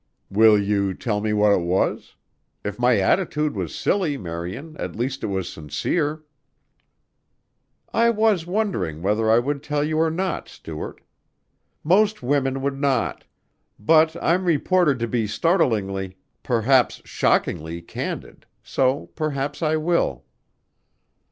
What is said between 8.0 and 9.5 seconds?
was wondering whether I